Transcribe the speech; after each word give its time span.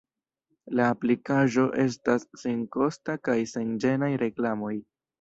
La 0.79 0.87
aplikaĵo 0.93 1.67
estas 1.85 2.27
senkosta 2.47 3.19
kaj 3.31 3.39
sen 3.55 3.81
ĝenaj 3.87 4.15
reklamoj. 4.27 4.77